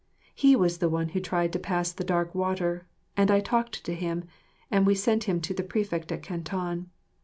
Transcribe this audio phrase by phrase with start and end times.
[0.33, 3.93] He was the one who tried to pass the Dark Water and I talked to
[3.93, 4.23] him
[4.71, 6.89] and we sent him to the prefect at Canton.